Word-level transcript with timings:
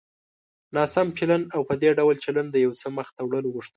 ناسم 0.75 1.07
چلند 1.17 1.45
او 1.55 1.61
په 1.69 1.73
دې 1.81 1.89
ډول 1.99 2.15
چلند 2.25 2.49
د 2.51 2.57
يو 2.65 2.71
څه 2.81 2.87
مخته 2.97 3.19
وړلو 3.23 3.53
غوښتنه. 3.55 3.69